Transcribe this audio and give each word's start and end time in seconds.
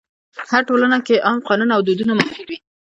هره 0.49 0.63
ټولنه 0.69 0.97
کې 1.05 1.23
عام 1.27 1.37
قانون 1.47 1.69
او 1.75 1.81
دودونه 1.87 2.13
موجود 2.19 2.47
وي. 2.49 2.57